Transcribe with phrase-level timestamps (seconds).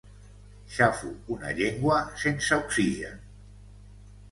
[0.75, 3.23] Xafo una llengua sense oxigen.